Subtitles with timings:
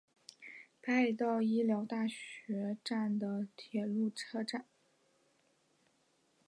[0.81, 4.65] 北海道医疗大学站的铁路车站。